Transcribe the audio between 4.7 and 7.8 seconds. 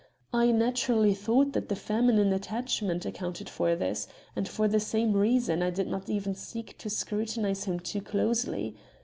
same reason, I did not even seek to scrutinize him